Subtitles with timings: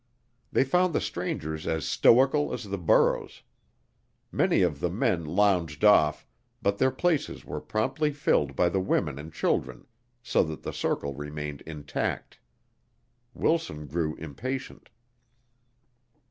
[0.51, 3.43] They found the strangers as stoical as the burros.
[4.31, 6.25] Many of the men lounged off,
[6.59, 9.85] but their places were promptly filled by the women and children
[10.23, 12.39] so that the circle remained intact.
[13.35, 14.89] Wilson grew impatient.